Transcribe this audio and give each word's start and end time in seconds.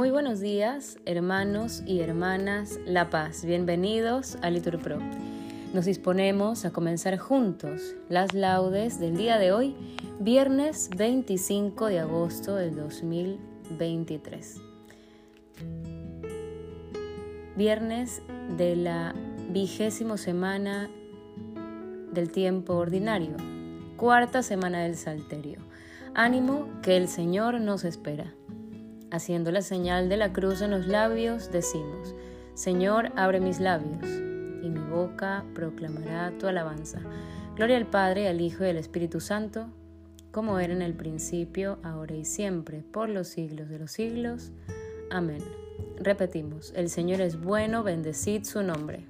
Muy 0.00 0.10
buenos 0.10 0.40
días, 0.40 0.96
hermanos 1.04 1.82
y 1.84 2.00
hermanas 2.00 2.80
La 2.86 3.10
Paz. 3.10 3.44
Bienvenidos 3.44 4.38
a 4.40 4.48
Liturpro. 4.48 4.98
Nos 5.74 5.84
disponemos 5.84 6.64
a 6.64 6.70
comenzar 6.70 7.18
juntos 7.18 7.94
las 8.08 8.32
laudes 8.32 8.98
del 8.98 9.18
día 9.18 9.36
de 9.36 9.52
hoy, 9.52 9.76
viernes 10.18 10.88
25 10.96 11.88
de 11.88 11.98
agosto 11.98 12.54
del 12.56 12.76
2023. 12.76 14.62
Viernes 17.54 18.22
de 18.56 18.76
la 18.76 19.14
vigésimo 19.50 20.16
semana 20.16 20.88
del 22.10 22.32
tiempo 22.32 22.72
ordinario, 22.72 23.36
cuarta 23.98 24.42
semana 24.42 24.80
del 24.80 24.96
Salterio. 24.96 25.60
Ánimo 26.14 26.66
que 26.80 26.96
el 26.96 27.06
Señor 27.06 27.60
nos 27.60 27.84
espera. 27.84 28.32
Haciendo 29.10 29.50
la 29.50 29.62
señal 29.62 30.08
de 30.08 30.16
la 30.16 30.32
cruz 30.32 30.62
en 30.62 30.70
los 30.70 30.86
labios, 30.86 31.50
decimos, 31.50 32.14
Señor, 32.54 33.10
abre 33.16 33.40
mis 33.40 33.58
labios, 33.58 34.04
y 34.62 34.68
mi 34.68 34.80
boca 34.80 35.44
proclamará 35.54 36.32
tu 36.38 36.46
alabanza. 36.46 37.00
Gloria 37.56 37.76
al 37.76 37.86
Padre, 37.86 38.28
al 38.28 38.40
Hijo 38.40 38.64
y 38.64 38.68
al 38.68 38.76
Espíritu 38.76 39.20
Santo, 39.20 39.66
como 40.30 40.60
era 40.60 40.72
en 40.72 40.82
el 40.82 40.94
principio, 40.94 41.78
ahora 41.82 42.14
y 42.14 42.24
siempre, 42.24 42.82
por 42.82 43.08
los 43.08 43.26
siglos 43.28 43.68
de 43.68 43.80
los 43.80 43.90
siglos. 43.90 44.52
Amén. 45.10 45.42
Repetimos, 45.96 46.72
el 46.76 46.88
Señor 46.88 47.20
es 47.20 47.40
bueno, 47.40 47.82
bendecid 47.82 48.44
su 48.44 48.62
nombre. 48.62 49.09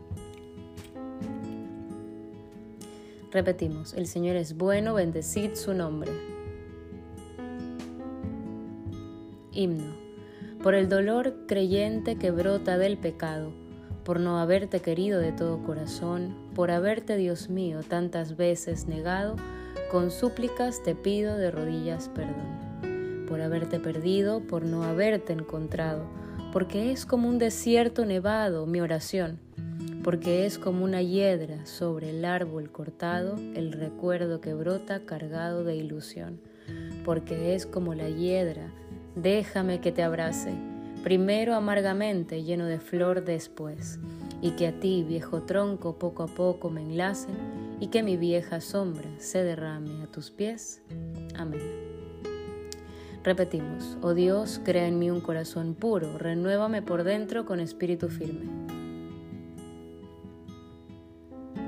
Repetimos, 3.31 3.93
el 3.93 4.07
Señor 4.07 4.35
es 4.35 4.57
bueno, 4.57 4.93
bendecid 4.93 5.55
su 5.55 5.73
nombre. 5.73 6.11
Himno. 9.53 9.95
Por 10.61 10.75
el 10.75 10.89
dolor 10.89 11.45
creyente 11.47 12.17
que 12.17 12.29
brota 12.29 12.77
del 12.77 12.97
pecado, 12.97 13.53
por 14.03 14.19
no 14.19 14.37
haberte 14.37 14.81
querido 14.81 15.19
de 15.19 15.31
todo 15.31 15.63
corazón, 15.63 16.35
por 16.53 16.71
haberte, 16.71 17.15
Dios 17.15 17.49
mío, 17.49 17.79
tantas 17.87 18.35
veces 18.35 18.87
negado, 18.87 19.37
con 19.91 20.11
súplicas 20.11 20.83
te 20.83 20.93
pido 20.93 21.37
de 21.37 21.51
rodillas 21.51 22.09
perdón. 22.09 23.25
Por 23.29 23.39
haberte 23.39 23.79
perdido, 23.79 24.41
por 24.41 24.63
no 24.65 24.83
haberte 24.83 25.31
encontrado, 25.31 26.03
porque 26.51 26.91
es 26.91 27.05
como 27.05 27.29
un 27.29 27.37
desierto 27.37 28.05
nevado 28.05 28.65
mi 28.65 28.81
oración 28.81 29.39
porque 30.03 30.45
es 30.45 30.57
como 30.57 30.83
una 30.83 31.01
hiedra 31.01 31.65
sobre 31.65 32.09
el 32.09 32.25
árbol 32.25 32.71
cortado 32.71 33.35
el 33.55 33.71
recuerdo 33.71 34.41
que 34.41 34.53
brota 34.53 35.05
cargado 35.05 35.63
de 35.63 35.75
ilusión, 35.75 36.39
porque 37.05 37.55
es 37.55 37.65
como 37.65 37.93
la 37.93 38.09
hiedra, 38.09 38.71
déjame 39.15 39.79
que 39.79 39.91
te 39.91 40.03
abrace, 40.03 40.53
primero 41.03 41.55
amargamente 41.55 42.43
lleno 42.43 42.65
de 42.65 42.79
flor 42.79 43.23
después, 43.25 43.99
y 44.41 44.51
que 44.51 44.67
a 44.67 44.79
ti, 44.79 45.03
viejo 45.07 45.43
tronco, 45.43 45.99
poco 45.99 46.23
a 46.23 46.27
poco 46.27 46.69
me 46.69 46.81
enlace, 46.81 47.29
y 47.79 47.87
que 47.87 48.01
mi 48.01 48.17
vieja 48.17 48.61
sombra 48.61 49.09
se 49.17 49.43
derrame 49.43 50.03
a 50.03 50.07
tus 50.07 50.31
pies. 50.31 50.81
Amén. 51.35 51.61
Repetimos, 53.23 53.97
oh 54.01 54.15
Dios, 54.15 54.59
crea 54.63 54.87
en 54.87 54.97
mí 54.97 55.11
un 55.11 55.21
corazón 55.21 55.75
puro, 55.75 56.17
renuévame 56.17 56.81
por 56.81 57.03
dentro 57.03 57.45
con 57.45 57.59
espíritu 57.59 58.09
firme. 58.09 58.70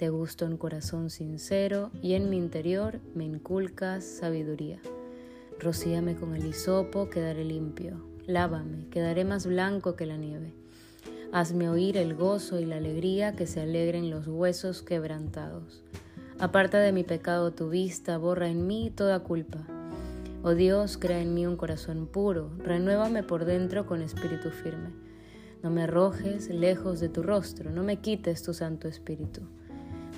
Te 0.00 0.08
gusto 0.08 0.46
un 0.46 0.56
corazón 0.56 1.10
sincero 1.10 1.90
y 2.00 2.14
en 2.14 2.30
mi 2.30 2.38
interior 2.38 3.00
me 3.14 3.26
inculcas 3.26 4.02
sabiduría. 4.02 4.80
Rocíame 5.58 6.16
con 6.16 6.34
el 6.34 6.46
hisopo, 6.46 7.10
quedaré 7.10 7.44
limpio. 7.44 8.02
Lávame, 8.26 8.88
quedaré 8.88 9.26
más 9.26 9.44
blanco 9.44 9.96
que 9.96 10.06
la 10.06 10.16
nieve. 10.16 10.54
Hazme 11.32 11.68
oír 11.68 11.98
el 11.98 12.14
gozo 12.14 12.58
y 12.58 12.64
la 12.64 12.78
alegría 12.78 13.36
que 13.36 13.46
se 13.46 13.60
alegren 13.60 14.08
los 14.08 14.26
huesos 14.26 14.80
quebrantados. 14.80 15.82
Aparta 16.38 16.78
de 16.78 16.92
mi 16.92 17.04
pecado 17.04 17.50
tu 17.50 17.68
vista, 17.68 18.16
borra 18.16 18.48
en 18.48 18.66
mí 18.66 18.90
toda 18.90 19.20
culpa. 19.20 19.66
Oh 20.42 20.54
Dios, 20.54 20.96
crea 20.96 21.20
en 21.20 21.34
mí 21.34 21.44
un 21.44 21.56
corazón 21.56 22.06
puro, 22.06 22.52
renuévame 22.56 23.22
por 23.22 23.44
dentro 23.44 23.84
con 23.84 24.00
espíritu 24.00 24.48
firme. 24.48 24.94
No 25.62 25.68
me 25.68 25.82
arrojes 25.82 26.48
lejos 26.48 27.00
de 27.00 27.10
tu 27.10 27.22
rostro, 27.22 27.70
no 27.70 27.82
me 27.82 27.98
quites 27.98 28.42
tu 28.42 28.54
Santo 28.54 28.88
Espíritu. 28.88 29.42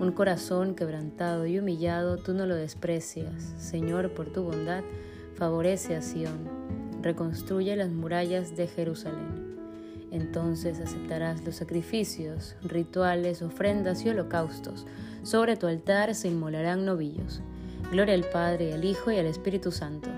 un 0.00 0.12
corazón 0.12 0.74
quebrantado 0.74 1.46
y 1.46 1.58
humillado 1.58 2.18
tú 2.18 2.32
no 2.32 2.46
lo 2.46 2.54
desprecias. 2.54 3.54
Señor, 3.58 4.10
por 4.14 4.26
tu 4.26 4.42
bondad, 4.42 4.84
favorece 5.34 5.96
a 5.96 6.02
Sión, 6.02 6.48
reconstruye 7.02 7.74
las 7.74 7.90
murallas 7.90 8.56
de 8.56 8.68
Jerusalén. 8.68 9.56
Entonces 10.10 10.80
aceptarás 10.80 11.44
los 11.44 11.56
sacrificios, 11.56 12.54
rituales, 12.62 13.42
ofrendas 13.42 14.04
y 14.04 14.08
holocaustos. 14.08 14.86
Sobre 15.22 15.56
tu 15.56 15.66
altar 15.66 16.14
se 16.14 16.28
inmolarán 16.28 16.84
novillos. 16.84 17.42
Gloria 17.90 18.14
al 18.14 18.24
Padre, 18.24 18.72
al 18.72 18.84
Hijo 18.84 19.10
y 19.10 19.18
al 19.18 19.26
Espíritu 19.26 19.72
Santo. 19.72 20.08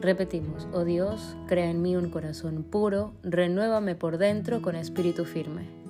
Repetimos, 0.00 0.68
oh 0.72 0.84
Dios, 0.84 1.36
crea 1.48 1.70
en 1.70 1.80
mí 1.80 1.96
un 1.96 2.10
corazón 2.10 2.62
puro, 2.62 3.14
renuévame 3.22 3.94
por 3.94 4.18
dentro 4.18 4.60
con 4.60 4.76
espíritu 4.76 5.24
firme. 5.24 5.83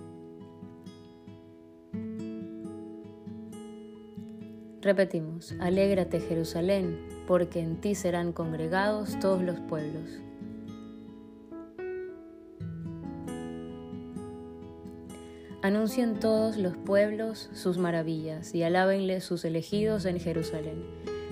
Repetimos, 4.84 5.54
alégrate 5.60 6.20
Jerusalén, 6.20 7.00
porque 7.26 7.60
en 7.60 7.80
ti 7.80 7.94
serán 7.94 8.34
congregados 8.34 9.18
todos 9.18 9.40
los 9.40 9.58
pueblos. 9.60 10.20
Anuncien 15.62 16.20
todos 16.20 16.58
los 16.58 16.76
pueblos 16.76 17.48
sus 17.54 17.78
maravillas 17.78 18.54
y 18.54 18.62
alábenle 18.62 19.22
sus 19.22 19.46
elegidos 19.46 20.04
en 20.04 20.20
Jerusalén, 20.20 20.84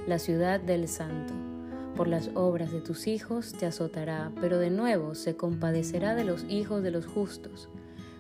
la 0.07 0.19
ciudad 0.19 0.59
del 0.59 0.89
Santo. 0.89 1.35
Por 1.95 2.09
las 2.09 2.31
obras 2.33 2.73
de 2.73 2.81
tus 2.81 3.07
hijos 3.07 3.53
te 3.53 3.67
azotará, 3.67 4.33
pero 4.41 4.57
de 4.57 4.71
nuevo 4.71 5.15
se 5.15 5.37
compadecerá 5.37 6.15
de 6.15 6.25
los 6.25 6.45
hijos 6.49 6.83
de 6.83 6.91
los 6.91 7.05
justos. 7.05 7.69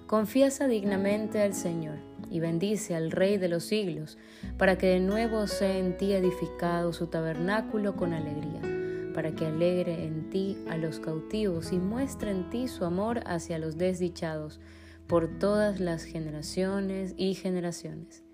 Confiesa 0.06 0.68
dignamente 0.68 1.40
al 1.40 1.54
Señor 1.54 2.11
y 2.32 2.40
bendice 2.40 2.94
al 2.94 3.10
Rey 3.10 3.36
de 3.36 3.48
los 3.48 3.64
siglos, 3.64 4.16
para 4.56 4.78
que 4.78 4.86
de 4.86 5.00
nuevo 5.00 5.46
sea 5.46 5.76
en 5.76 5.98
ti 5.98 6.14
edificado 6.14 6.94
su 6.94 7.08
tabernáculo 7.08 7.94
con 7.94 8.14
alegría, 8.14 8.62
para 9.12 9.32
que 9.32 9.44
alegre 9.44 10.06
en 10.06 10.30
ti 10.30 10.56
a 10.70 10.78
los 10.78 10.98
cautivos 10.98 11.72
y 11.72 11.76
muestre 11.76 12.30
en 12.30 12.48
ti 12.48 12.68
su 12.68 12.86
amor 12.86 13.20
hacia 13.26 13.58
los 13.58 13.76
desdichados, 13.76 14.60
por 15.06 15.38
todas 15.38 15.78
las 15.78 16.04
generaciones 16.04 17.12
y 17.18 17.34
generaciones. 17.34 18.24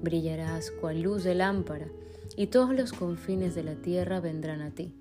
Brillarás 0.00 0.70
cual 0.70 1.02
luz 1.02 1.24
de 1.24 1.34
lámpara, 1.34 1.88
y 2.36 2.46
todos 2.46 2.72
los 2.72 2.92
confines 2.92 3.56
de 3.56 3.64
la 3.64 3.74
tierra 3.74 4.20
vendrán 4.20 4.62
a 4.62 4.70
ti. 4.70 4.94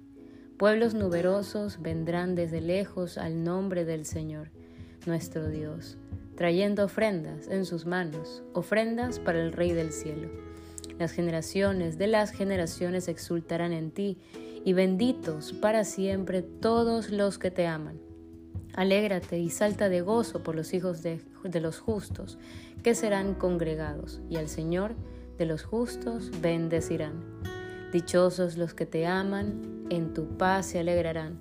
Pueblos 0.57 0.95
numerosos 0.95 1.84
vendrán 1.84 2.34
desde 2.34 2.62
lejos 2.62 3.19
al 3.19 3.44
nombre 3.44 3.86
del 3.86 4.06
Señor, 4.06 4.50
nuestro 5.06 5.50
Dios 5.50 6.00
trayendo 6.39 6.86
ofrendas 6.86 7.50
en 7.50 7.65
sus 7.65 7.86
manos, 7.86 8.44
ofrendas 8.53 9.19
para 9.19 9.41
el 9.41 9.51
Rey 9.51 9.74
del 9.74 9.91
cielo. 9.91 10.30
Las 10.97 11.12
generaciones 11.12 11.97
de 11.97 12.07
las 12.07 12.31
generaciones 12.31 13.09
exultarán 13.09 13.74
en 13.74 13.91
ti, 13.91 14.18
y 14.63 14.71
benditos 14.71 15.51
para 15.51 15.83
siempre 15.83 16.41
todos 16.41 17.09
los 17.09 17.39
que 17.39 17.51
te 17.51 17.68
aman. 17.68 18.00
Alégrate 18.74 19.38
y 19.38 19.50
salta 19.50 19.89
de 19.89 20.00
gozo 20.00 20.41
por 20.41 20.56
los 20.56 20.74
hijos 20.74 21.03
de, 21.03 21.19
de, 21.44 21.59
los 21.59 21.80
justos, 21.80 22.38
que 22.83 22.95
serán 22.95 23.33
congregados, 23.33 24.21
y 24.30 24.38
al 24.38 24.47
Señor 24.47 24.95
de 25.38 25.45
los 25.45 25.63
justos 25.63 26.31
bendecirán. 26.39 27.21
Dichosos 27.92 28.56
los 28.56 28.74
que 28.74 28.85
te 28.85 29.06
aman, 29.06 29.88
en 29.89 30.13
tu 30.13 30.38
paz 30.38 30.68
se 30.68 30.80
alegrarán. 30.80 31.38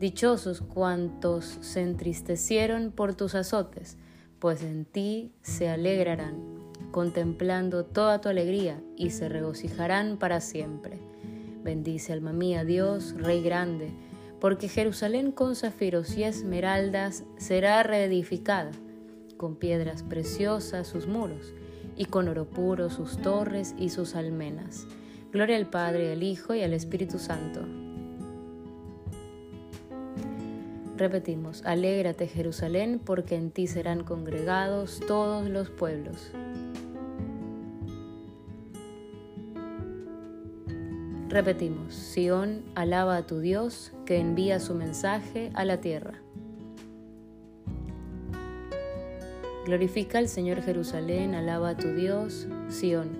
Dichosos 0.00 0.62
cuantos 0.62 1.58
se 1.60 1.82
entristecieron 1.82 2.92
por 2.92 3.14
tus 3.14 3.34
azotes, 3.34 3.98
pues 4.38 4.62
en 4.62 4.84
ti 4.84 5.32
se 5.42 5.68
alegrarán, 5.68 6.36
contemplando 6.90 7.84
toda 7.84 8.20
tu 8.20 8.28
alegría, 8.28 8.80
y 8.96 9.10
se 9.10 9.28
regocijarán 9.28 10.16
para 10.16 10.40
siempre. 10.40 10.98
Bendice 11.64 12.12
alma 12.12 12.32
mía 12.32 12.64
Dios, 12.64 13.14
Rey 13.16 13.42
grande, 13.42 13.90
porque 14.40 14.68
Jerusalén 14.68 15.32
con 15.32 15.56
zafiros 15.56 16.16
y 16.16 16.24
esmeraldas 16.24 17.24
será 17.36 17.82
reedificada, 17.82 18.70
con 19.36 19.56
piedras 19.56 20.02
preciosas 20.02 20.86
sus 20.86 21.06
muros, 21.06 21.52
y 21.96 22.04
con 22.04 22.28
oro 22.28 22.44
puro 22.44 22.90
sus 22.90 23.18
torres 23.18 23.74
y 23.78 23.88
sus 23.88 24.14
almenas. 24.14 24.86
Gloria 25.32 25.56
al 25.56 25.68
Padre, 25.68 26.12
al 26.12 26.22
Hijo 26.22 26.54
y 26.54 26.62
al 26.62 26.72
Espíritu 26.72 27.18
Santo 27.18 27.87
Repetimos, 30.98 31.64
alégrate 31.64 32.26
Jerusalén, 32.26 32.98
porque 32.98 33.36
en 33.36 33.52
ti 33.52 33.68
serán 33.68 34.02
congregados 34.02 34.98
todos 35.06 35.48
los 35.48 35.70
pueblos. 35.70 36.32
Repetimos, 41.28 41.94
Sión, 41.94 42.64
alaba 42.74 43.16
a 43.16 43.26
tu 43.28 43.38
Dios, 43.38 43.92
que 44.06 44.18
envía 44.18 44.58
su 44.58 44.74
mensaje 44.74 45.52
a 45.54 45.64
la 45.64 45.80
tierra. 45.80 46.14
Glorifica 49.66 50.18
al 50.18 50.26
Señor 50.26 50.62
Jerusalén, 50.62 51.36
alaba 51.36 51.70
a 51.70 51.76
tu 51.76 51.94
Dios, 51.94 52.48
Sión, 52.66 53.10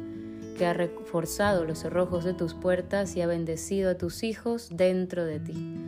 que 0.58 0.66
ha 0.66 0.72
reforzado 0.72 1.64
los 1.64 1.78
cerrojos 1.78 2.24
de 2.24 2.34
tus 2.34 2.54
puertas 2.54 3.14
y 3.14 3.20
ha 3.20 3.28
bendecido 3.28 3.88
a 3.88 3.94
tus 3.94 4.24
hijos 4.24 4.68
dentro 4.72 5.24
de 5.24 5.38
ti 5.38 5.87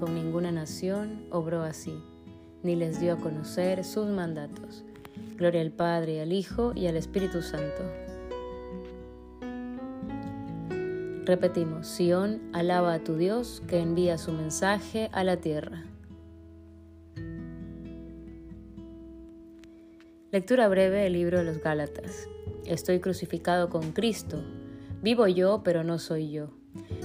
con 0.00 0.14
ninguna 0.14 0.50
nación 0.50 1.26
obró 1.30 1.60
así, 1.60 2.02
ni 2.62 2.74
les 2.74 3.00
dio 3.00 3.12
a 3.12 3.18
conocer 3.18 3.84
sus 3.84 4.06
mandatos. 4.06 4.82
Gloria 5.36 5.60
al 5.60 5.72
Padre, 5.72 6.22
al 6.22 6.32
Hijo 6.32 6.72
y 6.74 6.86
al 6.86 6.96
Espíritu 6.96 7.42
Santo. 7.42 7.82
Repetimos, 11.26 11.86
Sión 11.86 12.40
alaba 12.54 12.94
a 12.94 13.04
tu 13.04 13.16
Dios 13.16 13.62
que 13.68 13.78
envía 13.78 14.16
su 14.16 14.32
mensaje 14.32 15.10
a 15.12 15.22
la 15.22 15.36
tierra. 15.36 15.84
Lectura 20.32 20.66
breve 20.68 21.02
del 21.02 21.12
libro 21.12 21.40
de 21.40 21.44
los 21.44 21.58
Gálatas. 21.58 22.26
Estoy 22.64 23.00
crucificado 23.00 23.68
con 23.68 23.92
Cristo. 23.92 24.42
Vivo 25.02 25.26
yo, 25.26 25.60
pero 25.62 25.84
no 25.84 25.98
soy 25.98 26.30
yo. 26.30 26.48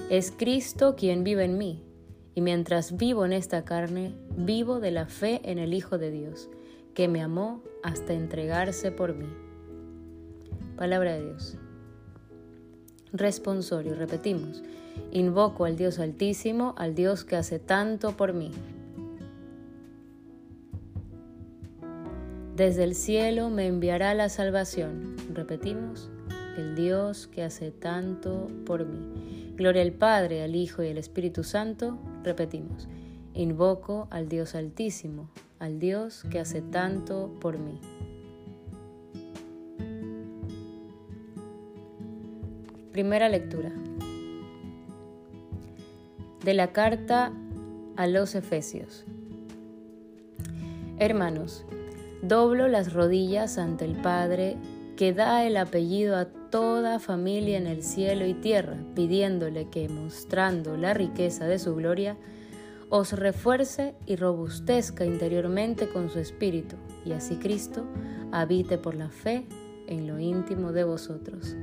Es 0.10 0.32
Cristo 0.32 0.96
quien 0.96 1.26
vive 1.26 1.44
en 1.44 1.58
mí 1.58 1.85
y 2.36 2.42
mientras 2.42 2.98
vivo 2.98 3.26
en 3.26 3.32
esta 3.32 3.64
carne, 3.64 4.14
vivo 4.36 4.82
de 4.82 4.92
la 4.92 5.08
fe 5.08 5.40
en 5.46 5.58
el 5.58 5.74
Hijo 5.74 5.98
de 5.98 6.12
Dios, 6.12 6.50
que 6.94 7.08
me 7.08 7.22
amó 7.22 7.64
hasta 7.82 8.14
entregarse 8.14 8.92
por 8.92 9.16
mí. 9.16 9.30
Palabra 10.76 11.14
de 11.14 11.24
Dios. 11.24 11.58
Responsorio, 13.14 13.96
repetimos. 13.96 14.62
Invoco 15.12 15.64
al 15.64 15.78
Dios 15.78 15.98
Altísimo, 16.00 16.76
al 16.78 16.94
Dios 16.94 17.24
que 17.24 17.38
hace 17.38 17.58
tanto 17.60 18.18
por 18.18 18.34
mí. 18.34 18.52
Desde 22.58 22.84
el 22.84 22.96
cielo 22.96 23.50
me 23.50 23.68
enviará 23.68 24.14
la 24.14 24.28
salvación. 24.28 25.16
Repetimos, 25.34 26.10
el 26.58 26.76
Dios 26.76 27.28
que 27.28 27.44
hace 27.44 27.72
tanto 27.72 28.48
por 28.66 28.86
mí. 28.86 29.54
Gloria 29.56 29.82
al 29.82 29.94
Padre, 29.94 30.44
al 30.44 30.56
Hijo 30.56 30.84
y 30.84 30.90
al 30.90 30.98
Espíritu 30.98 31.44
Santo, 31.44 31.98
Repetimos, 32.26 32.88
invoco 33.36 34.08
al 34.10 34.28
Dios 34.28 34.56
Altísimo, 34.56 35.30
al 35.60 35.78
Dios 35.78 36.24
que 36.32 36.40
hace 36.40 36.64
tanto 36.64 37.32
por 37.40 37.60
mí. 37.60 37.80
Primera 42.92 43.30
lectura. 43.30 43.72
De 46.44 46.56
la 46.56 46.72
carta 46.72 47.32
a 47.96 48.08
los 48.08 48.34
Efesios. 48.34 49.06
Hermanos, 50.98 51.64
doblo 52.24 52.68
las 52.68 52.92
rodillas 52.92 53.60
ante 53.60 53.86
el 53.86 54.02
Padre 54.02 54.58
que 54.98 55.14
da 55.14 55.46
el 55.46 55.58
apellido 55.58 56.18
a 56.18 56.26
toda 56.56 57.00
familia 57.00 57.58
en 57.58 57.68
el 57.68 57.84
cielo 57.84 58.26
y 58.26 58.34
tierra, 58.34 58.78
pidiéndole 58.96 59.68
que, 59.68 59.90
mostrando 59.90 60.78
la 60.78 60.94
riqueza 60.94 61.48
de 61.48 61.60
su 61.60 61.76
gloria, 61.76 62.16
os 62.88 63.12
refuerce 63.12 63.94
y 64.06 64.16
robustezca 64.16 65.04
interiormente 65.04 65.90
con 65.90 66.10
su 66.10 66.20
espíritu, 66.20 66.78
y 67.04 67.12
así 67.12 67.36
Cristo 67.36 67.84
habite 68.32 68.78
por 68.78 68.96
la 68.96 69.10
fe 69.10 69.46
en 69.88 70.08
lo 70.08 70.18
íntimo 70.18 70.72
de 70.72 70.86
vosotros. 70.86 71.58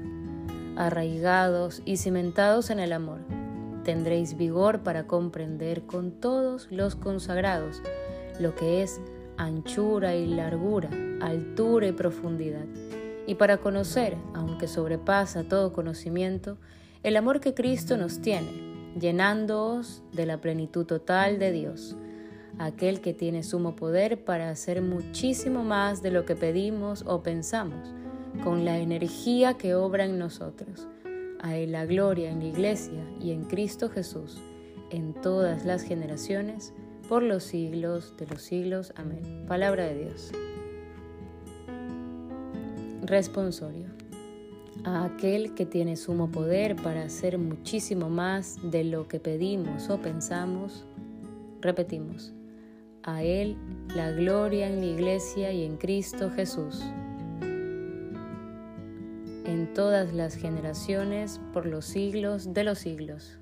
Arraigados 0.77 1.81
y 1.87 1.97
cimentados 1.97 2.69
en 2.69 2.79
el 2.79 2.93
amor, 2.93 3.21
tendréis 3.85 4.37
vigor 4.37 4.83
para 4.83 5.07
comprender 5.07 5.87
con 5.87 6.11
todos 6.11 6.69
los 6.71 6.97
consagrados 6.97 7.81
lo 8.39 8.55
que 8.55 8.83
es 8.83 9.01
anchura 9.39 10.15
y 10.17 10.27
largura, 10.27 10.91
altura 11.23 11.87
y 11.87 11.93
profundidad 11.93 12.67
y 13.27 13.37
para 13.37 13.59
conocer, 13.59 14.17
aunque 14.35 14.69
sobrepasa 14.69 15.45
todo 15.45 15.73
conocimiento, 15.73 16.59
el 17.03 17.17
amor 17.17 17.41
que 17.41 17.55
Cristo 17.55 17.97
nos 17.97 18.21
tiene, 18.21 18.93
llenándoos 18.99 20.03
de 20.13 20.27
la 20.27 20.41
plenitud 20.41 20.87
total 20.87 21.39
de 21.39 21.53
Dios, 21.53 21.97
aquel 22.59 23.01
que 23.01 23.15
tiene 23.15 23.43
sumo 23.43 23.77
poder 23.77 24.25
para 24.25 24.51
hacer 24.51 24.83
muchísimo 24.83 25.65
más 25.65 26.03
de 26.03 26.11
lo 26.11 26.25
que 26.25 26.37
pedimos 26.37 27.05
o 27.07 27.23
pensamos, 27.23 27.95
con 28.45 28.65
la 28.65 28.79
energía 28.79 29.55
que 29.55 29.75
obra 29.75 30.05
en 30.05 30.19
nosotros. 30.19 30.87
A 31.41 31.57
la 31.57 31.87
gloria 31.87 32.31
en 32.31 32.39
la 32.39 32.45
Iglesia 32.47 33.05
y 33.21 33.33
en 33.33 33.43
Cristo 33.43 33.89
Jesús, 33.89 34.41
en 34.91 35.13
todas 35.13 35.65
las 35.65 35.83
generaciones, 35.83 36.73
por 37.09 37.25
los 37.25 37.43
siglos 37.43 38.17
de 38.17 38.27
los 38.29 38.43
siglos. 38.43 38.93
Amén. 38.95 39.45
Palabra 39.49 39.87
de 39.87 40.05
Dios. 40.05 40.31
Responsorio. 43.03 43.87
a 44.85 45.05
aquel 45.05 45.55
que 45.55 45.67
tiene 45.67 45.97
sumo 45.97 46.31
poder 46.31 46.77
para 46.77 47.03
hacer 47.03 47.37
muchísimo 47.37 48.09
más 48.09 48.59
de 48.63 48.85
lo 48.85 49.09
que 49.09 49.19
pedimos 49.19 49.91
o 49.91 50.01
pensamos, 50.01 50.85
repetimos, 51.61 52.33
a 53.03 53.25
Él 53.25 53.57
la 53.95 54.13
gloria 54.13 54.69
en 54.69 54.79
la 54.81 54.87
Iglesia 54.87 55.53
y 55.53 55.65
en 55.65 55.77
Cristo 55.79 56.31
Jesús, 56.31 56.81
en 59.45 59.69
todas 59.75 60.15
las 60.15 60.37
generaciones, 60.37 61.41
por 61.53 61.67
los 61.67 61.85
siglos 61.85 62.55
de 62.55 62.63
los 62.63 62.79
siglos. 62.79 63.42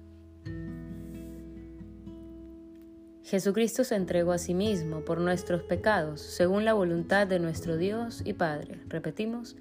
Jesucristo 3.30 3.84
se 3.84 3.94
entregó 3.94 4.32
a 4.32 4.38
sí 4.38 4.54
mismo 4.54 5.04
por 5.04 5.20
nuestros 5.20 5.62
pecados, 5.62 6.20
según 6.20 6.64
la 6.64 6.72
voluntad 6.72 7.28
de 7.28 7.38
nuestro 7.38 7.76
Dios 7.76 8.22
y 8.24 8.32
Padre. 8.32 8.80
Repetimos, 8.88 9.54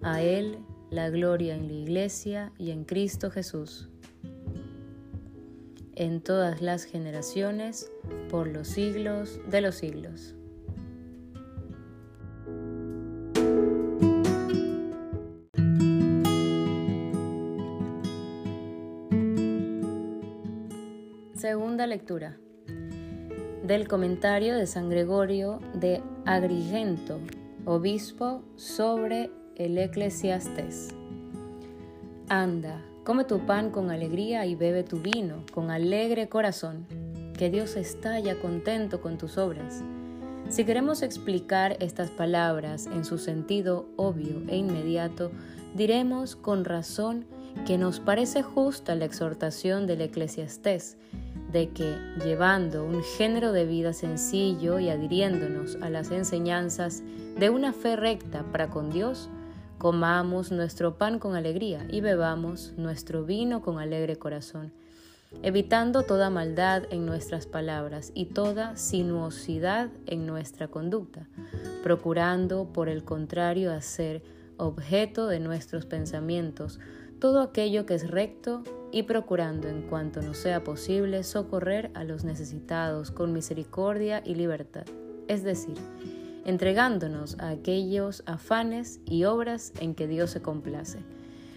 a 0.00 0.22
Él 0.22 0.60
la 0.88 1.10
gloria 1.10 1.54
en 1.54 1.66
la 1.66 1.74
Iglesia 1.74 2.52
y 2.56 2.70
en 2.70 2.84
Cristo 2.84 3.30
Jesús, 3.30 3.90
en 5.94 6.22
todas 6.22 6.62
las 6.62 6.84
generaciones, 6.84 7.92
por 8.30 8.46
los 8.46 8.66
siglos 8.66 9.38
de 9.46 9.60
los 9.60 9.74
siglos. 9.74 10.34
Segunda 21.34 21.86
lectura 21.86 22.38
del 23.62 23.86
comentario 23.86 24.56
de 24.56 24.66
San 24.66 24.90
Gregorio 24.90 25.60
de 25.74 26.02
Agrigento, 26.24 27.20
obispo 27.64 28.42
sobre 28.56 29.30
el 29.54 29.78
eclesiastés. 29.78 30.88
Anda, 32.28 32.82
come 33.04 33.24
tu 33.24 33.46
pan 33.46 33.70
con 33.70 33.90
alegría 33.90 34.46
y 34.46 34.56
bebe 34.56 34.82
tu 34.82 34.98
vino 34.98 35.44
con 35.52 35.70
alegre 35.70 36.28
corazón, 36.28 36.86
que 37.38 37.50
Dios 37.50 37.76
está 37.76 38.18
ya 38.18 38.40
contento 38.40 39.00
con 39.00 39.16
tus 39.16 39.38
obras. 39.38 39.84
Si 40.48 40.64
queremos 40.64 41.02
explicar 41.02 41.76
estas 41.78 42.10
palabras 42.10 42.86
en 42.86 43.04
su 43.04 43.16
sentido 43.16 43.86
obvio 43.96 44.42
e 44.48 44.56
inmediato, 44.56 45.30
diremos 45.74 46.34
con 46.34 46.64
razón 46.64 47.26
que 47.64 47.78
nos 47.78 48.00
parece 48.00 48.42
justa 48.42 48.96
la 48.96 49.04
exhortación 49.04 49.86
del 49.86 50.00
eclesiastés, 50.00 50.96
de 51.52 51.68
que, 51.68 51.96
llevando 52.24 52.84
un 52.84 53.02
género 53.02 53.52
de 53.52 53.66
vida 53.66 53.92
sencillo 53.92 54.78
y 54.78 54.88
adhiriéndonos 54.88 55.76
a 55.82 55.90
las 55.90 56.10
enseñanzas 56.10 57.02
de 57.38 57.50
una 57.50 57.72
fe 57.72 57.96
recta 57.96 58.42
para 58.50 58.70
con 58.70 58.90
Dios, 58.90 59.28
comamos 59.78 60.50
nuestro 60.50 60.96
pan 60.96 61.18
con 61.18 61.36
alegría 61.36 61.86
y 61.90 62.00
bebamos 62.00 62.72
nuestro 62.76 63.24
vino 63.24 63.60
con 63.60 63.78
alegre 63.78 64.16
corazón, 64.16 64.72
evitando 65.42 66.04
toda 66.04 66.30
maldad 66.30 66.84
en 66.90 67.04
nuestras 67.04 67.46
palabras 67.46 68.12
y 68.14 68.26
toda 68.26 68.76
sinuosidad 68.76 69.90
en 70.06 70.26
nuestra 70.26 70.68
conducta, 70.68 71.26
procurando, 71.82 72.72
por 72.72 72.88
el 72.88 73.04
contrario, 73.04 73.72
hacer 73.72 74.22
objeto 74.56 75.26
de 75.26 75.40
nuestros 75.40 75.84
pensamientos 75.84 76.78
todo 77.22 77.40
aquello 77.40 77.86
que 77.86 77.94
es 77.94 78.10
recto 78.10 78.64
y 78.90 79.04
procurando 79.04 79.68
en 79.68 79.82
cuanto 79.82 80.22
nos 80.22 80.38
sea 80.38 80.64
posible 80.64 81.22
socorrer 81.22 81.92
a 81.94 82.02
los 82.02 82.24
necesitados 82.24 83.12
con 83.12 83.32
misericordia 83.32 84.24
y 84.24 84.34
libertad, 84.34 84.86
es 85.28 85.44
decir, 85.44 85.76
entregándonos 86.44 87.38
a 87.38 87.50
aquellos 87.50 88.24
afanes 88.26 88.98
y 89.06 89.22
obras 89.22 89.72
en 89.78 89.94
que 89.94 90.08
Dios 90.08 90.32
se 90.32 90.42
complace. 90.42 90.98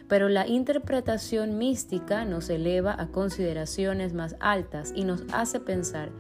Pero 0.07 0.29
la 0.29 0.45
interpretación 0.45 1.57
mística 1.57 2.25
nos 2.25 2.51
eleva 2.51 2.95
a 3.01 3.07
consideraciones 3.07 4.13
más 4.13 4.35
altas 4.39 4.93
y 4.95 5.03
nos 5.03 5.23
hace 5.33 5.59
pensar 5.59 6.11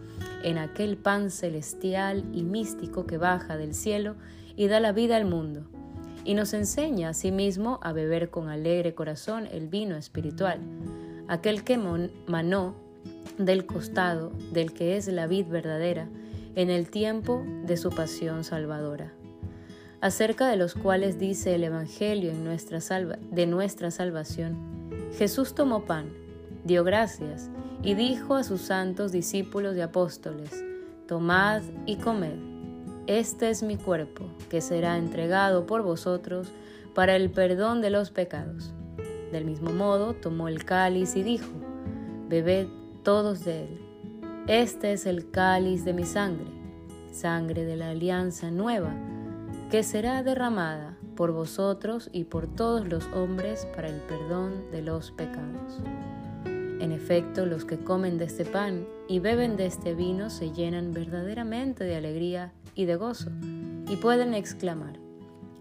en 0.43 0.57
aquel 0.57 0.97
pan 0.97 1.29
celestial 1.29 2.25
y 2.33 2.41
místico 2.41 3.05
que 3.05 3.19
baja 3.19 3.57
del 3.57 3.75
cielo 3.75 4.15
y 4.55 4.69
da 4.69 4.79
la 4.79 4.91
vida 4.91 5.17
al 5.17 5.25
mundo, 5.25 5.67
y 6.25 6.33
nos 6.33 6.53
enseña 6.53 7.09
asimismo 7.09 7.79
a 7.83 7.93
beber 7.93 8.29
con 8.29 8.49
alegre 8.49 8.95
corazón 8.95 9.47
el 9.51 9.67
vino 9.67 9.95
espiritual, 9.95 10.59
aquel 11.27 11.63
que 11.63 11.77
manó 11.77 12.75
del 13.37 13.65
costado 13.65 14.31
del 14.51 14.73
que 14.73 14.97
es 14.97 15.07
la 15.07 15.27
vid 15.27 15.47
verdadera, 15.47 16.09
en 16.55 16.69
el 16.69 16.89
tiempo 16.89 17.43
de 17.65 17.77
su 17.77 17.89
pasión 17.91 18.43
salvadora, 18.43 19.13
acerca 20.01 20.47
de 20.47 20.55
los 20.55 20.73
cuales 20.73 21.19
dice 21.19 21.53
el 21.53 21.63
Evangelio 21.63 22.31
de 22.31 23.45
nuestra 23.45 23.91
salvación. 23.91 24.57
Jesús 25.17 25.53
tomó 25.53 25.85
pan, 25.85 26.11
dio 26.63 26.83
gracias 26.83 27.49
y 27.83 27.93
dijo 27.93 28.35
a 28.35 28.43
sus 28.43 28.61
santos 28.61 29.11
discípulos 29.11 29.77
y 29.77 29.81
apóstoles, 29.81 30.63
Tomad 31.07 31.61
y 31.85 31.97
comed, 31.97 32.54
este 33.07 33.49
es 33.49 33.63
mi 33.63 33.77
cuerpo, 33.77 34.25
que 34.49 34.61
será 34.61 34.97
entregado 34.97 35.65
por 35.65 35.81
vosotros 35.83 36.51
para 36.93 37.15
el 37.15 37.29
perdón 37.29 37.81
de 37.81 37.89
los 37.89 38.11
pecados. 38.11 38.73
Del 39.31 39.45
mismo 39.45 39.71
modo 39.71 40.13
tomó 40.13 40.47
el 40.47 40.65
cáliz 40.65 41.15
y 41.15 41.23
dijo, 41.23 41.51
Bebed 42.29 42.67
todos 43.03 43.43
de 43.45 43.63
él 43.63 43.85
este 44.47 44.93
es 44.93 45.07
el 45.07 45.31
cáliz 45.31 45.85
de 45.85 45.93
mi 45.93 46.03
sangre, 46.03 46.45
sangre 47.11 47.65
de 47.65 47.75
la 47.75 47.89
alianza 47.89 48.51
nueva, 48.51 48.93
que 49.71 49.81
será 49.81 50.21
derramada 50.21 50.99
por 51.15 51.31
vosotros 51.31 52.11
y 52.13 52.25
por 52.25 52.45
todos 52.45 52.87
los 52.87 53.07
hombres 53.15 53.65
para 53.75 53.87
el 53.87 53.99
perdón 54.01 54.69
de 54.69 54.83
los 54.83 55.09
pecados. 55.09 55.81
En 56.79 56.91
efecto, 56.91 57.45
los 57.45 57.65
que 57.65 57.77
comen 57.77 58.17
de 58.17 58.25
este 58.25 58.45
pan 58.45 58.85
y 59.07 59.19
beben 59.19 59.57
de 59.57 59.65
este 59.65 59.93
vino 59.93 60.29
se 60.29 60.51
llenan 60.51 60.91
verdaderamente 60.91 61.83
de 61.83 61.95
alegría 61.95 62.51
y 62.75 62.85
de 62.85 62.95
gozo, 62.95 63.31
y 63.89 63.95
pueden 63.95 64.33
exclamar, 64.33 64.99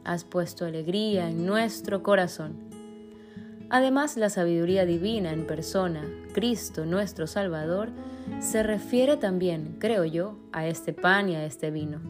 Has 0.04 0.24
puesto 0.24 0.66
alegría 0.66 1.30
en 1.30 1.46
nuestro 1.46 2.02
corazón. 2.02 2.56
Además, 3.70 4.18
la 4.18 4.28
sabiduría 4.28 4.84
divina 4.84 5.32
en 5.32 5.46
persona, 5.46 6.04
Cristo 6.34 6.84
nuestro 6.84 7.26
Salvador, 7.26 7.88
se 8.40 8.62
refiere 8.62 9.16
también, 9.16 9.76
creo 9.78 10.04
yo, 10.04 10.36
a 10.52 10.66
este 10.66 10.92
pan 10.92 11.30
y 11.30 11.36
a 11.36 11.46
este 11.46 11.70
vino. 11.70 12.00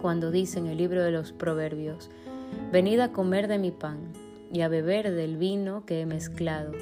Cuando 0.00 0.32
dice 0.32 0.58
en 0.58 0.66
el 0.66 0.78
libro 0.78 1.02
de 1.02 1.12
los 1.12 1.32
Proverbios, 1.32 2.10
Venid 2.72 2.98
a 3.00 3.12
comer 3.12 3.48
de 3.48 3.58
mi 3.58 3.70
pan 3.70 3.98
y 4.52 4.62
a 4.62 4.68
beber 4.68 5.12
del 5.12 5.36
vino 5.36 5.86
que 5.86 6.00
he 6.00 6.06
mezclado, 6.06 6.72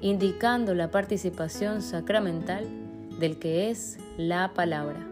indicando 0.00 0.74
la 0.74 0.90
participación 0.90 1.82
sacramental 1.82 2.66
del 3.18 3.38
que 3.38 3.70
es 3.70 3.98
la 4.16 4.54
palabra. 4.54 5.06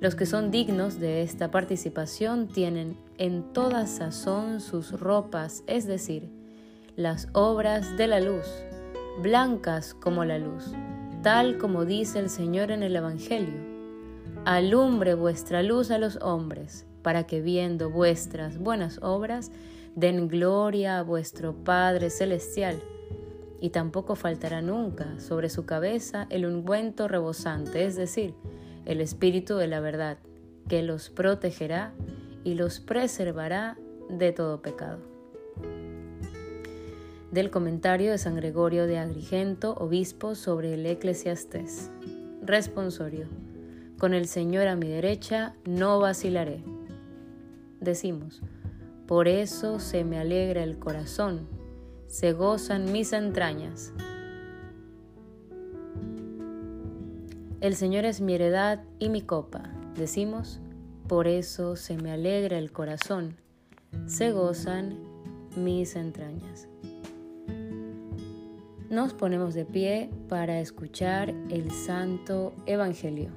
Los 0.00 0.14
que 0.14 0.26
son 0.26 0.50
dignos 0.50 0.98
de 1.00 1.22
esta 1.22 1.50
participación 1.50 2.48
tienen 2.48 2.96
en 3.18 3.52
toda 3.52 3.86
sazón 3.86 4.60
sus 4.60 4.98
ropas, 4.98 5.62
es 5.66 5.86
decir, 5.86 6.28
las 6.96 7.28
obras 7.32 7.96
de 7.96 8.06
la 8.06 8.20
luz, 8.20 8.46
blancas 9.22 9.94
como 9.94 10.24
la 10.24 10.38
luz 10.38 10.74
tal 11.24 11.56
como 11.56 11.86
dice 11.86 12.18
el 12.18 12.28
Señor 12.28 12.70
en 12.70 12.82
el 12.82 12.94
Evangelio. 12.94 13.54
Alumbre 14.44 15.14
vuestra 15.14 15.62
luz 15.62 15.90
a 15.90 15.96
los 15.96 16.18
hombres, 16.20 16.84
para 17.00 17.26
que 17.26 17.40
viendo 17.40 17.88
vuestras 17.88 18.58
buenas 18.58 18.98
obras, 19.02 19.50
den 19.94 20.28
gloria 20.28 20.98
a 20.98 21.02
vuestro 21.02 21.54
Padre 21.54 22.10
Celestial. 22.10 22.78
Y 23.64 23.70
tampoco 23.70 24.14
faltará 24.14 24.60
nunca 24.60 25.18
sobre 25.18 25.48
su 25.48 25.64
cabeza 25.64 26.26
el 26.28 26.44
ungüento 26.44 27.08
rebosante, 27.08 27.86
es 27.86 27.96
decir, 27.96 28.34
el 28.84 29.00
Espíritu 29.00 29.56
de 29.56 29.68
la 29.68 29.80
verdad, 29.80 30.18
que 30.68 30.82
los 30.82 31.08
protegerá 31.08 31.94
y 32.44 32.56
los 32.56 32.78
preservará 32.80 33.78
de 34.10 34.32
todo 34.32 34.60
pecado 34.60 34.98
del 37.30 37.50
comentario 37.50 38.10
de 38.10 38.18
San 38.18 38.36
Gregorio 38.36 38.86
de 38.86 38.98
Agrigento, 38.98 39.74
obispo 39.76 40.34
sobre 40.34 40.74
el 40.74 40.84
Eclesiastés. 40.84 41.90
Responsorio. 42.42 43.28
Con 43.98 44.12
el 44.12 44.26
Señor 44.26 44.68
a 44.68 44.76
mi 44.76 44.88
derecha 44.88 45.54
no 45.64 46.00
vacilaré. 46.00 46.62
Decimos, 47.80 48.42
por 49.06 49.26
eso 49.26 49.80
se 49.80 50.04
me 50.04 50.18
alegra 50.18 50.62
el 50.62 50.78
corazón, 50.78 51.48
se 52.14 52.32
gozan 52.32 52.92
mis 52.92 53.12
entrañas. 53.12 53.92
El 57.60 57.74
Señor 57.74 58.04
es 58.04 58.20
mi 58.20 58.34
heredad 58.34 58.84
y 59.00 59.08
mi 59.08 59.20
copa. 59.20 59.64
Decimos, 59.96 60.60
por 61.08 61.26
eso 61.26 61.74
se 61.74 61.96
me 61.96 62.12
alegra 62.12 62.56
el 62.56 62.70
corazón, 62.70 63.34
se 64.06 64.30
gozan 64.30 64.96
mis 65.56 65.96
entrañas. 65.96 66.68
Nos 68.90 69.12
ponemos 69.12 69.54
de 69.54 69.64
pie 69.64 70.08
para 70.28 70.60
escuchar 70.60 71.34
el 71.50 71.72
Santo 71.72 72.54
Evangelio. 72.66 73.30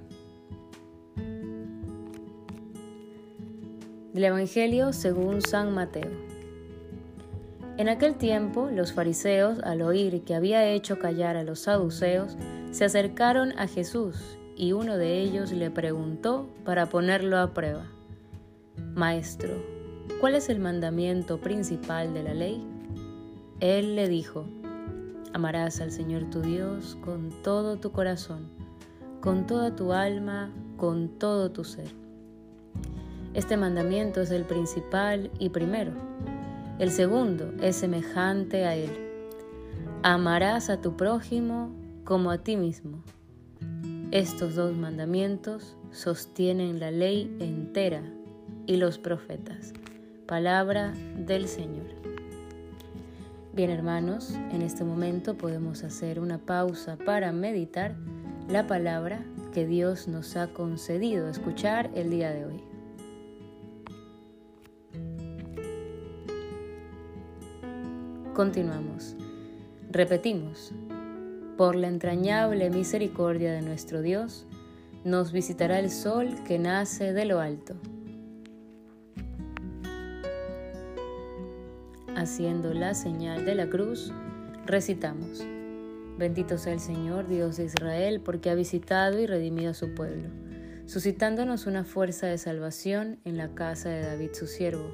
Del 4.13 4.23
Evangelio 4.23 4.93
según 4.93 5.41
San 5.41 5.73
Mateo. 5.73 6.26
En 7.77 7.89
aquel 7.89 8.15
tiempo 8.15 8.69
los 8.71 8.91
fariseos, 8.91 9.59
al 9.59 9.83
oír 9.83 10.23
que 10.23 10.33
había 10.33 10.67
hecho 10.67 10.97
callar 10.97 11.37
a 11.37 11.43
los 11.43 11.59
saduceos, 11.59 12.35
se 12.71 12.85
acercaron 12.85 13.53
a 13.59 13.67
Jesús 13.67 14.39
y 14.55 14.71
uno 14.71 14.97
de 14.97 15.21
ellos 15.21 15.51
le 15.51 15.69
preguntó 15.69 16.49
para 16.65 16.87
ponerlo 16.87 17.37
a 17.37 17.53
prueba, 17.53 17.85
Maestro, 18.95 19.53
¿cuál 20.19 20.33
es 20.33 20.49
el 20.49 20.57
mandamiento 20.57 21.39
principal 21.39 22.15
de 22.15 22.23
la 22.23 22.33
ley? 22.33 22.65
Él 23.59 23.95
le 23.95 24.09
dijo, 24.09 24.45
Amarás 25.33 25.79
al 25.79 25.91
Señor 25.91 26.31
tu 26.31 26.41
Dios 26.41 26.97
con 27.05 27.29
todo 27.43 27.77
tu 27.77 27.91
corazón, 27.91 28.49
con 29.21 29.45
toda 29.45 29.75
tu 29.75 29.93
alma, 29.93 30.51
con 30.77 31.09
todo 31.19 31.51
tu 31.51 31.63
ser. 31.63 31.91
Este 33.35 33.55
mandamiento 33.55 34.21
es 34.21 34.31
el 34.31 34.45
principal 34.45 35.29
y 35.37 35.49
primero 35.49 35.91
el 36.79 36.91
segundo 36.91 37.53
es 37.61 37.77
semejante 37.77 38.65
a 38.65 38.75
él. 38.75 38.91
Amarás 40.03 40.69
a 40.69 40.79
tu 40.79 40.95
prójimo 40.95 41.71
como 42.03 42.29
a 42.29 42.37
ti 42.37 42.55
mismo. 42.55 43.03
Estos 44.11 44.55
dos 44.55 44.75
mandamientos 44.75 45.75
sostienen 45.91 46.79
la 46.79 46.91
ley 46.91 47.35
entera 47.39 48.03
y 48.67 48.77
los 48.77 48.99
profetas. 48.99 49.73
Palabra 50.27 50.93
del 51.17 51.47
Señor. 51.47 51.87
Bien 53.53 53.71
hermanos, 53.71 54.35
en 54.51 54.61
este 54.61 54.83
momento 54.83 55.35
podemos 55.35 55.83
hacer 55.83 56.19
una 56.19 56.37
pausa 56.37 56.95
para 56.95 57.31
meditar 57.31 57.95
la 58.47 58.67
palabra 58.67 59.25
que 59.51 59.65
Dios 59.65 60.07
nos 60.07 60.35
ha 60.35 60.53
concedido 60.53 61.27
escuchar 61.27 61.89
el 61.95 62.11
día 62.11 62.31
de 62.31 62.45
hoy. 62.45 62.66
Continuamos. 68.37 69.15
Repetimos. 69.89 70.71
Por 71.57 71.75
la 71.75 71.87
entrañable 71.87 72.69
misericordia 72.69 73.51
de 73.51 73.63
nuestro 73.63 74.03
Dios, 74.03 74.45
nos 75.03 75.31
visitará 75.31 75.79
el 75.79 75.89
sol 75.89 76.35
que 76.45 76.59
nace 76.59 77.13
de 77.13 77.25
lo 77.25 77.39
alto. 77.39 77.73
Haciendo 82.15 82.75
la 82.75 82.93
señal 82.93 83.43
de 83.43 83.55
la 83.55 83.67
cruz, 83.71 84.13
recitamos. 84.67 85.43
Bendito 86.19 86.59
sea 86.59 86.73
el 86.73 86.79
Señor, 86.79 87.27
Dios 87.27 87.57
de 87.57 87.65
Israel, 87.65 88.21
porque 88.23 88.51
ha 88.51 88.53
visitado 88.53 89.17
y 89.17 89.25
redimido 89.25 89.71
a 89.71 89.73
su 89.73 89.95
pueblo, 89.95 90.29
suscitándonos 90.85 91.65
una 91.65 91.83
fuerza 91.85 92.27
de 92.27 92.37
salvación 92.37 93.17
en 93.25 93.35
la 93.35 93.55
casa 93.55 93.89
de 93.89 94.03
David 94.03 94.29
su 94.33 94.45
siervo 94.45 94.93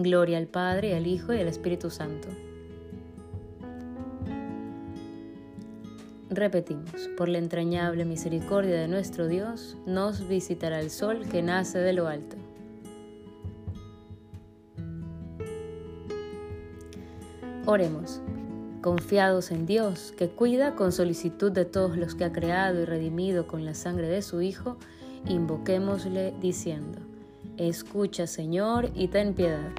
Gloria 0.00 0.38
al 0.38 0.46
Padre, 0.46 0.94
al 0.94 1.08
Hijo 1.08 1.34
y 1.34 1.40
al 1.40 1.48
Espíritu 1.48 1.90
Santo. 1.90 2.28
Repetimos, 6.30 7.08
por 7.16 7.28
la 7.28 7.38
entrañable 7.38 8.04
misericordia 8.04 8.76
de 8.76 8.86
nuestro 8.86 9.26
Dios, 9.26 9.76
nos 9.86 10.28
visitará 10.28 10.78
el 10.78 10.90
sol 10.90 11.26
que 11.28 11.42
nace 11.42 11.80
de 11.80 11.92
lo 11.92 12.06
alto. 12.06 12.36
Oremos, 17.66 18.20
confiados 18.80 19.50
en 19.50 19.66
Dios, 19.66 20.14
que 20.16 20.28
cuida 20.28 20.76
con 20.76 20.92
solicitud 20.92 21.50
de 21.50 21.64
todos 21.64 21.96
los 21.96 22.14
que 22.14 22.24
ha 22.24 22.32
creado 22.32 22.82
y 22.82 22.84
redimido 22.84 23.48
con 23.48 23.64
la 23.64 23.74
sangre 23.74 24.06
de 24.06 24.22
su 24.22 24.40
Hijo, 24.42 24.76
invoquémosle 25.26 26.34
diciendo, 26.40 27.00
Escucha, 27.58 28.28
Señor, 28.28 28.90
y 28.94 29.08
ten 29.08 29.34
piedad. 29.34 29.72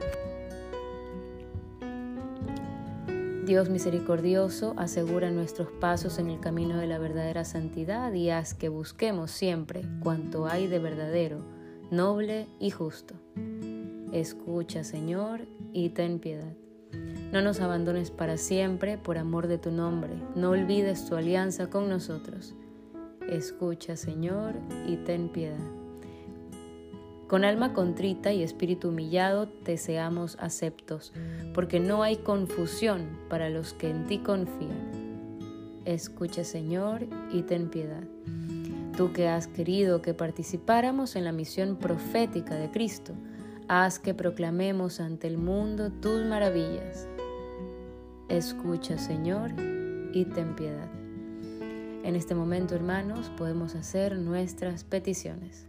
Dios 3.45 3.69
misericordioso, 3.69 4.73
asegura 4.75 5.31
nuestros 5.31 5.69
pasos 5.79 6.19
en 6.19 6.29
el 6.29 6.41
camino 6.41 6.77
de 6.77 6.87
la 6.87 6.99
verdadera 6.99 7.45
santidad 7.45 8.11
y 8.11 8.31
haz 8.31 8.53
que 8.53 8.67
busquemos 8.67 9.31
siempre 9.31 9.83
cuanto 10.01 10.45
hay 10.45 10.67
de 10.67 10.79
verdadero, 10.79 11.39
noble 11.89 12.47
y 12.59 12.69
justo. 12.69 13.15
Escucha, 14.11 14.83
Señor, 14.83 15.47
y 15.71 15.89
ten 15.89 16.19
piedad. 16.19 16.53
No 17.31 17.41
nos 17.41 17.61
abandones 17.61 18.11
para 18.11 18.35
siempre 18.35 18.97
por 18.97 19.17
amor 19.17 19.47
de 19.47 19.57
tu 19.57 19.71
nombre, 19.71 20.11
no 20.35 20.49
olvides 20.49 21.05
tu 21.05 21.15
alianza 21.15 21.69
con 21.69 21.87
nosotros. 21.87 22.55
Escucha, 23.29 23.95
Señor, 23.95 24.55
y 24.85 24.97
ten 24.97 25.29
piedad. 25.29 25.78
Con 27.29 27.45
alma 27.45 27.73
contrita 27.73 28.33
y 28.33 28.41
espíritu 28.41 28.89
humillado 28.89 29.47
te 29.47 29.77
seamos 29.77 30.35
aceptos, 30.39 31.13
porque 31.53 31.79
no 31.79 32.01
hay 32.01 32.17
confusión 32.17 33.07
para 33.29 33.51
los 33.51 33.73
que 33.73 33.91
en 33.91 34.07
ti 34.07 34.17
confían. 34.17 35.79
Escucha, 35.85 36.43
Señor, 36.43 37.05
y 37.31 37.43
ten 37.43 37.69
piedad. 37.69 38.03
Tú 38.97 39.13
que 39.13 39.27
has 39.27 39.45
querido 39.45 40.01
que 40.01 40.15
participáramos 40.15 41.15
en 41.15 41.23
la 41.23 41.31
misión 41.31 41.75
profética 41.75 42.55
de 42.55 42.71
Cristo, 42.71 43.13
haz 43.67 43.99
que 43.99 44.15
proclamemos 44.15 44.99
ante 44.99 45.27
el 45.27 45.37
mundo 45.37 45.91
tus 45.91 46.25
maravillas. 46.25 47.07
Escucha, 48.27 48.97
Señor, 48.97 49.51
y 50.13 50.25
ten 50.25 50.55
piedad. 50.55 50.89
En 52.03 52.15
este 52.15 52.33
momento, 52.33 52.73
hermanos, 52.73 53.29
podemos 53.37 53.75
hacer 53.75 54.17
nuestras 54.17 54.83
peticiones. 54.83 55.68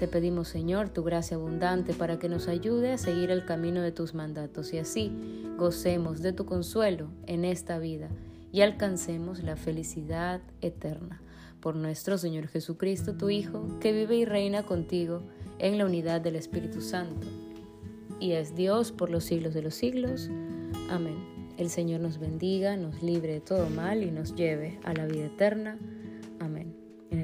Te 0.00 0.08
pedimos, 0.08 0.48
Señor, 0.48 0.88
tu 0.88 1.02
gracia 1.02 1.36
abundante 1.36 1.92
para 1.92 2.18
que 2.18 2.30
nos 2.30 2.48
ayude 2.48 2.92
a 2.92 2.96
seguir 2.96 3.30
el 3.30 3.44
camino 3.44 3.82
de 3.82 3.92
tus 3.92 4.14
mandatos 4.14 4.72
y 4.72 4.78
así 4.78 5.12
gocemos 5.58 6.22
de 6.22 6.32
tu 6.32 6.46
consuelo 6.46 7.10
en 7.26 7.44
esta 7.44 7.78
vida 7.78 8.08
y 8.50 8.62
alcancemos 8.62 9.42
la 9.42 9.56
felicidad 9.56 10.40
eterna. 10.62 11.20
Por 11.60 11.76
nuestro 11.76 12.16
Señor 12.16 12.48
Jesucristo, 12.48 13.12
tu 13.18 13.28
Hijo, 13.28 13.78
que 13.78 13.92
vive 13.92 14.16
y 14.16 14.24
reina 14.24 14.62
contigo 14.62 15.20
en 15.58 15.76
la 15.76 15.84
unidad 15.84 16.22
del 16.22 16.36
Espíritu 16.36 16.80
Santo. 16.80 17.26
Y 18.20 18.32
es 18.32 18.56
Dios 18.56 18.92
por 18.92 19.10
los 19.10 19.24
siglos 19.24 19.52
de 19.52 19.60
los 19.60 19.74
siglos. 19.74 20.30
Amén. 20.88 21.52
El 21.58 21.68
Señor 21.68 22.00
nos 22.00 22.18
bendiga, 22.18 22.74
nos 22.78 23.02
libre 23.02 23.34
de 23.34 23.40
todo 23.42 23.68
mal 23.68 24.02
y 24.02 24.10
nos 24.10 24.34
lleve 24.34 24.80
a 24.82 24.94
la 24.94 25.04
vida 25.04 25.26
eterna. 25.26 25.76